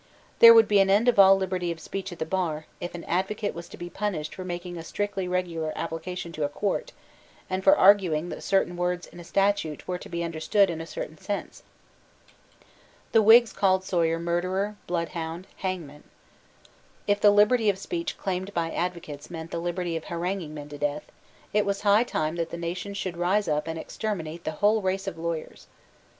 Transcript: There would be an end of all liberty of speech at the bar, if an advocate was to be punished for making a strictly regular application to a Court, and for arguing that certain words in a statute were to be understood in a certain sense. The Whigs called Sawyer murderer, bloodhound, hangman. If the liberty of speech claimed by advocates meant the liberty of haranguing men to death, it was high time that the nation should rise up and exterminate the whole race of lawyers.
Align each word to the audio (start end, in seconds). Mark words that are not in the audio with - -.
There 0.39 0.51
would 0.55 0.67
be 0.67 0.79
an 0.79 0.89
end 0.89 1.07
of 1.07 1.19
all 1.19 1.35
liberty 1.37 1.71
of 1.71 1.79
speech 1.79 2.11
at 2.11 2.17
the 2.17 2.25
bar, 2.25 2.65
if 2.79 2.95
an 2.95 3.03
advocate 3.03 3.53
was 3.53 3.69
to 3.69 3.77
be 3.77 3.87
punished 3.87 4.33
for 4.33 4.43
making 4.43 4.75
a 4.75 4.83
strictly 4.83 5.27
regular 5.27 5.71
application 5.75 6.31
to 6.31 6.43
a 6.43 6.49
Court, 6.49 6.91
and 7.51 7.63
for 7.63 7.77
arguing 7.77 8.29
that 8.29 8.41
certain 8.41 8.77
words 8.77 9.05
in 9.05 9.19
a 9.19 9.23
statute 9.23 9.87
were 9.87 9.99
to 9.99 10.09
be 10.09 10.23
understood 10.23 10.71
in 10.71 10.81
a 10.81 10.87
certain 10.87 11.19
sense. 11.19 11.61
The 13.11 13.21
Whigs 13.21 13.53
called 13.53 13.83
Sawyer 13.83 14.17
murderer, 14.17 14.75
bloodhound, 14.87 15.45
hangman. 15.57 16.03
If 17.05 17.19
the 17.21 17.29
liberty 17.29 17.69
of 17.69 17.77
speech 17.77 18.17
claimed 18.17 18.55
by 18.55 18.71
advocates 18.71 19.29
meant 19.29 19.51
the 19.51 19.59
liberty 19.61 19.95
of 19.95 20.05
haranguing 20.05 20.55
men 20.55 20.69
to 20.69 20.79
death, 20.79 21.11
it 21.53 21.63
was 21.63 21.81
high 21.81 22.05
time 22.05 22.37
that 22.37 22.49
the 22.49 22.57
nation 22.57 22.95
should 22.95 23.17
rise 23.17 23.47
up 23.47 23.67
and 23.67 23.77
exterminate 23.77 24.45
the 24.45 24.51
whole 24.65 24.81
race 24.81 25.05
of 25.05 25.19
lawyers. 25.19 25.67